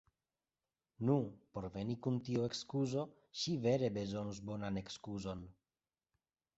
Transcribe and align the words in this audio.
Nu, 1.09 1.17
por 1.57 1.65
veni 1.75 1.95
kun 2.07 2.17
tiu 2.31 2.47
ekskuzo 2.47 3.05
ŝi 3.43 3.57
vere 3.69 3.93
bezonus 4.01 4.45
bonan 4.51 4.85
ekskuzon! 4.87 5.49